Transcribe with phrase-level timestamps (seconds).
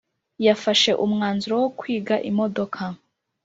[0.45, 2.81] yafashe umwanzuro wo kwiga imodoka